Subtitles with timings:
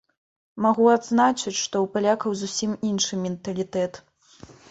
[0.65, 4.03] Магу адзначыць, што ў палякаў зусім іншы менталітэт.